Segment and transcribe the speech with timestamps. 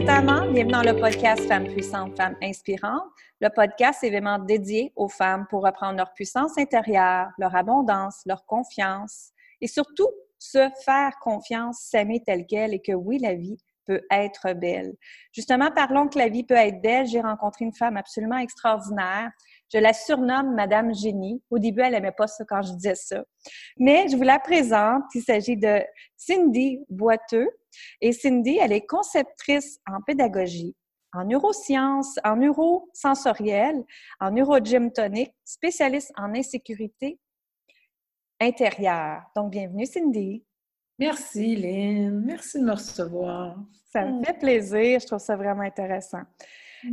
[0.00, 0.50] Saint-Amand.
[0.52, 3.04] Bienvenue dans le podcast Femmes puissantes, Femmes inspirantes.
[3.38, 8.46] Le podcast est vraiment dédié aux femmes pour reprendre leur puissance intérieure, leur abondance, leur
[8.46, 10.08] confiance et surtout
[10.38, 14.94] se faire confiance, s'aimer telle qu'elle et que oui, la vie peut être belle.
[15.32, 17.06] Justement, parlons que la vie peut être belle.
[17.06, 19.30] J'ai rencontré une femme absolument extraordinaire.
[19.70, 21.42] Je la surnomme Madame Génie.
[21.50, 23.22] Au début, elle n'aimait pas ça quand je disais ça.
[23.76, 25.02] Mais je vous la présente.
[25.14, 25.82] Il s'agit de
[26.16, 27.50] Cindy Boiteux.
[28.00, 30.76] Et Cindy, elle est conceptrice en pédagogie,
[31.12, 33.84] en neurosciences, en neurosensoriel,
[34.20, 37.18] en neurogym tonique, spécialiste en insécurité
[38.40, 39.22] intérieure.
[39.36, 40.44] Donc, bienvenue, Cindy.
[40.98, 42.24] Merci, Lynn.
[42.24, 43.56] Merci de me recevoir.
[43.90, 45.00] Ça me fait plaisir.
[45.00, 46.22] Je trouve ça vraiment intéressant.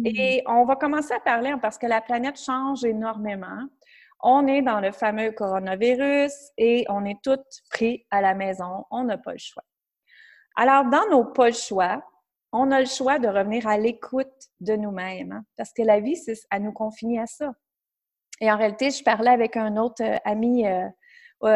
[0.05, 3.67] Et on va commencer à parler parce que la planète change énormément.
[4.21, 8.85] On est dans le fameux coronavirus et on est toutes pris à la maison.
[8.89, 9.63] On n'a pas le choix.
[10.59, 12.03] Alors, dans nos pas le choix,
[12.51, 16.15] on a le choix de revenir à l'écoute de nous-mêmes hein, parce que la vie,
[16.15, 17.53] c'est à nous confier à ça.
[18.41, 20.89] Et en réalité, je parlais avec un autre euh, ami euh,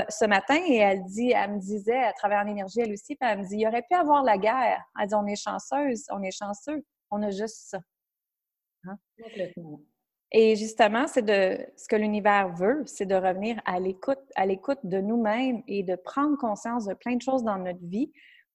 [0.10, 3.44] ce matin et elle dit, elle me disait à travers l'énergie, elle aussi, elle me
[3.44, 4.84] dit, il aurait pu avoir la guerre.
[5.00, 7.80] Elle dit, on est chanceuse, on est chanceux, on a juste ça.
[8.86, 8.98] Hein?
[10.32, 14.80] Et justement, c'est de ce que l'univers veut, c'est de revenir à l'écoute, à l'écoute
[14.84, 18.12] de nous-mêmes et de prendre conscience de plein de choses dans notre vie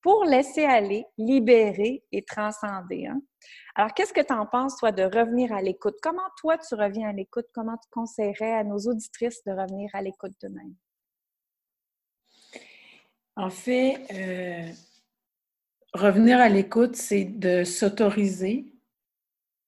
[0.07, 3.09] pour laisser aller, libérer et transcender.
[3.09, 3.21] Hein.
[3.75, 5.97] Alors, qu'est-ce que tu en penses, toi, de revenir à l'écoute?
[6.01, 7.47] Comment, toi, tu reviens à l'écoute?
[7.53, 10.77] Comment tu conseillerais à nos auditrices de revenir à l'écoute d'eux-mêmes?
[13.35, 14.71] En fait, euh,
[15.93, 18.73] revenir à l'écoute, c'est de s'autoriser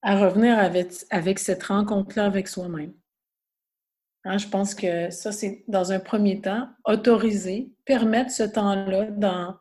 [0.02, 2.94] à revenir avec, avec cette rencontre-là avec soi-même.
[4.22, 9.58] Hein, je pense que ça, c'est dans un premier temps, autoriser, permettre ce temps-là dans,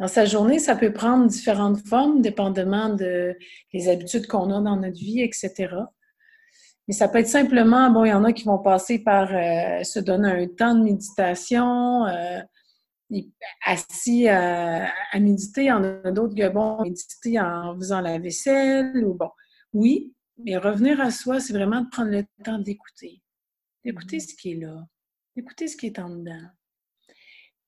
[0.00, 0.58] dans sa journée.
[0.58, 3.36] Ça peut prendre différentes formes, dépendamment de
[3.72, 5.68] les habitudes qu'on a dans notre vie, etc.
[6.88, 9.84] Mais ça peut être simplement, bon, il y en a qui vont passer par euh,
[9.84, 12.40] se donner un temps de méditation, euh,
[13.64, 15.64] assis à, à, méditer.
[15.64, 19.30] Il y en a d'autres qui vont méditer en faisant la vaisselle ou bon.
[19.72, 23.20] Oui, mais revenir à soi, c'est vraiment de prendre le temps d'écouter.
[23.84, 24.30] D'écouter mm-hmm.
[24.30, 24.86] ce qui est là.
[25.36, 26.48] D'écouter ce qui est en dedans.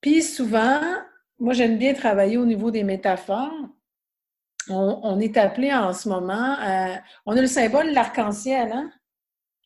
[0.01, 0.81] Puis souvent,
[1.39, 3.51] moi, j'aime bien travailler au niveau des métaphores.
[4.69, 6.55] On, est appelé en ce moment,
[7.25, 8.91] on a le symbole de l'arc-en-ciel, hein?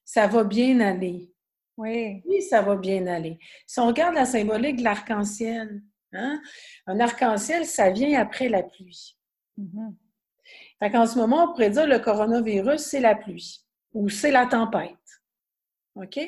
[0.03, 1.31] Ça va bien aller.
[1.75, 2.23] Oui.
[2.25, 3.37] Oui, ça va bien aller.
[3.67, 5.83] Si on regarde la symbolique de l'arc-en-ciel,
[6.13, 6.41] hein?
[6.87, 9.17] un arc-en-ciel, ça vient après la pluie.
[9.57, 9.89] Mm
[10.81, 14.95] en ce moment, on pourrait dire le coronavirus, c'est la pluie ou c'est la tempête.
[15.95, 16.19] OK?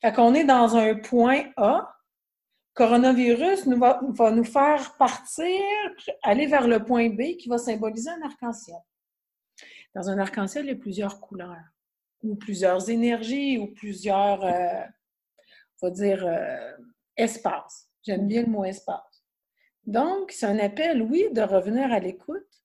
[0.00, 1.94] Fait qu'on est dans un point A.
[2.78, 4.00] Coronavirus nous va,
[4.30, 5.60] nous faire partir,
[6.22, 8.78] aller vers le point B qui va symboliser un arc-en-ciel.
[9.96, 11.64] Dans un arc-en-ciel, il y a plusieurs couleurs,
[12.22, 14.84] ou plusieurs énergies, ou plusieurs, euh,
[15.82, 16.70] on va dire, euh,
[17.16, 17.90] espaces.
[18.04, 19.24] J'aime bien le mot espace.
[19.84, 22.62] Donc, c'est un appel, oui, de revenir à l'écoute,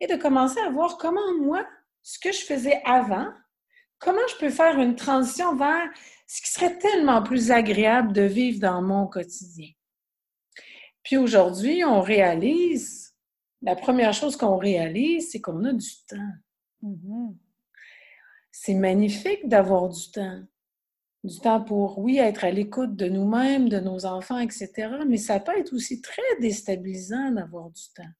[0.00, 1.66] et de commencer à voir comment moi,
[2.02, 3.32] ce que je faisais avant,
[3.98, 5.88] comment je peux faire une transition vers
[6.26, 9.68] ce qui serait tellement plus agréable de vivre dans mon quotidien.
[11.02, 13.14] Puis aujourd'hui, on réalise,
[13.62, 16.32] la première chose qu'on réalise, c'est qu'on a du temps.
[16.82, 17.36] Mm-hmm.
[18.50, 20.42] C'est magnifique d'avoir du temps.
[21.22, 24.88] Du temps pour, oui, être à l'écoute de nous-mêmes, de nos enfants, etc.
[25.06, 28.10] Mais ça peut être aussi très déstabilisant d'avoir du temps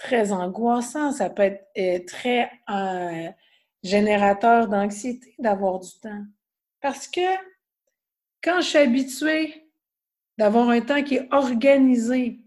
[0.00, 3.30] très angoissant, ça peut être euh, très euh,
[3.82, 6.24] générateur d'anxiété d'avoir du temps.
[6.80, 7.20] Parce que
[8.42, 9.70] quand je suis habituée
[10.38, 12.40] d'avoir un temps qui est organisé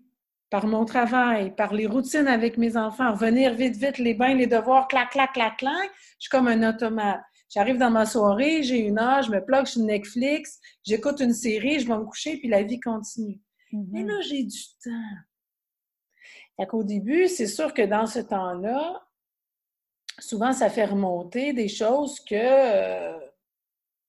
[0.50, 4.48] par mon travail, par les routines avec mes enfants, revenir vite, vite, les bains, les
[4.48, 7.22] devoirs, clac, clac, clac, clac, je suis comme un automate.
[7.50, 11.80] J'arrive dans ma soirée, j'ai une heure, je me plug sur Netflix, j'écoute une série,
[11.80, 13.40] je vais me coucher, puis la vie continue.
[13.72, 14.08] Mais mm-hmm.
[14.08, 14.92] là, j'ai du temps.
[16.58, 19.04] Fait qu'au début, c'est sûr que dans ce temps-là,
[20.20, 23.18] souvent, ça fait remonter des choses que euh,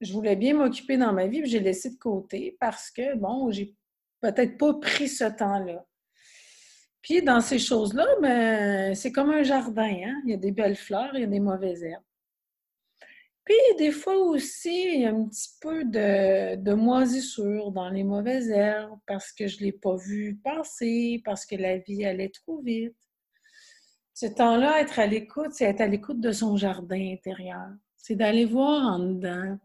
[0.00, 3.50] je voulais bien m'occuper dans ma vie, puis j'ai laissé de côté parce que, bon,
[3.50, 3.74] j'ai
[4.20, 5.84] peut-être pas pris ce temps-là.
[7.02, 10.22] Puis dans ces choses-là, ben, c'est comme un jardin, hein?
[10.24, 12.02] Il y a des belles fleurs, il y a des mauvaises herbes.
[13.44, 18.02] Puis, des fois aussi, il y a un petit peu de, de moisissure dans les
[18.02, 22.30] mauvaises herbes parce que je ne l'ai pas vu passer, parce que la vie allait
[22.30, 22.96] trop vite.
[24.14, 27.68] Ce temps-là, être à l'écoute, c'est être à l'écoute de son jardin intérieur.
[27.98, 29.58] C'est d'aller voir en dedans.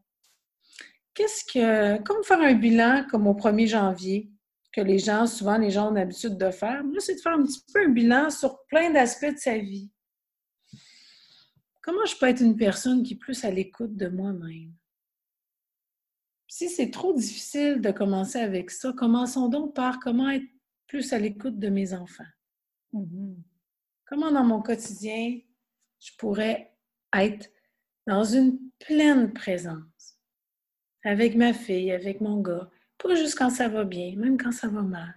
[1.20, 2.02] Qu'est-ce que.
[2.04, 4.32] Comme faire un bilan comme au 1er janvier.
[4.72, 6.82] que les gens, souvent, les gens ont l'habitude de faire.
[6.86, 9.92] Moi, c'est de faire un petit peu un bilan sur plein d'aspects de sa vie.
[11.82, 14.74] Comment je peux être une personne qui est plus à l'écoute de moi-même?
[16.48, 20.48] Si c'est trop difficile de commencer avec ça, commençons donc par comment être
[20.88, 22.32] plus à l'écoute de mes enfants.
[22.94, 23.36] Mm-hmm.
[24.06, 25.38] Comment dans mon quotidien,
[26.00, 26.74] je pourrais
[27.14, 27.50] être
[28.08, 29.89] dans une pleine présence?
[31.04, 34.68] Avec ma fille, avec mon gars, pas juste quand ça va bien, même quand ça
[34.68, 35.14] va mal.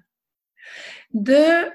[1.12, 1.70] De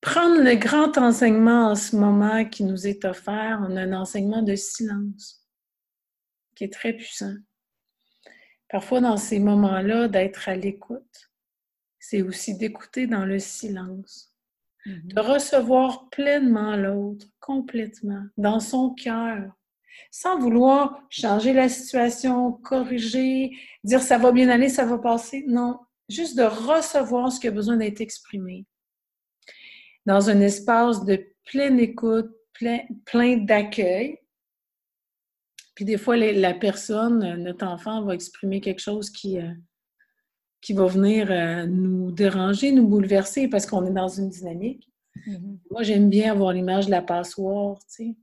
[0.00, 4.42] prendre le grand enseignement en ce moment qui nous est offert, on a un enseignement
[4.42, 5.46] de silence
[6.54, 7.34] qui est très puissant.
[8.68, 11.30] Parfois, dans ces moments-là, d'être à l'écoute,
[11.98, 14.32] c'est aussi d'écouter dans le silence,
[14.86, 15.14] mm-hmm.
[15.14, 19.52] de recevoir pleinement l'autre, complètement, dans son cœur,
[20.10, 23.50] sans vouloir changer la situation, corriger,
[23.84, 25.44] dire ça va bien aller, ça va passer.
[25.46, 25.78] Non,
[26.08, 28.66] juste de recevoir ce qui a besoin d'être exprimé.
[30.06, 34.18] Dans un espace de pleine écoute, plein, plein d'accueil.
[35.74, 39.52] Puis des fois, la personne, notre enfant, va exprimer quelque chose qui, euh,
[40.60, 44.88] qui va venir euh, nous déranger, nous bouleverser parce qu'on est dans une dynamique.
[45.26, 45.58] Mm-hmm.
[45.70, 48.16] Moi, j'aime bien avoir l'image de la passoire, tu sais.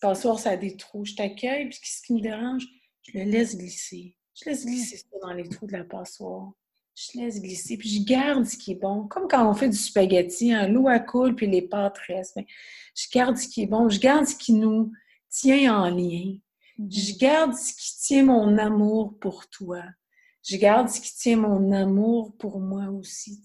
[0.00, 1.04] Passoire, ça a des trous.
[1.04, 2.66] Je t'accueille, puis ce qui me dérange,
[3.02, 4.16] je le laisse glisser.
[4.34, 6.52] Je laisse glisser ça dans les trous de la passoire.
[6.94, 9.06] Je laisse glisser, puis je garde ce qui est bon.
[9.06, 12.36] Comme quand on fait du spaghetti, hein, l'eau à coule, puis les pâtes restent.
[12.36, 12.46] Mais
[12.94, 13.88] je garde ce qui est bon.
[13.88, 14.92] Je garde ce qui nous
[15.28, 16.36] tient en lien.
[16.78, 17.12] Mm-hmm.
[17.12, 19.82] Je garde ce qui tient mon amour pour toi.
[20.48, 23.42] Je garde ce qui tient mon amour pour moi aussi.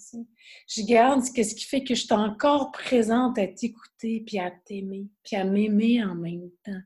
[0.67, 5.07] Je garde ce qui fait que je suis encore présente à t'écouter, puis à t'aimer,
[5.23, 6.81] puis à m'aimer en même temps.